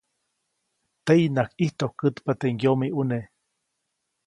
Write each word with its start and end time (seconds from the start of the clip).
Teʼyinaʼajk 1.05 1.51
ʼijtojkätpa 1.59 2.31
teʼ 2.39 2.51
ŋgomiʼuneʼ. 2.55 3.25